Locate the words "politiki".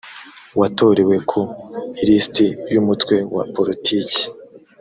3.55-4.23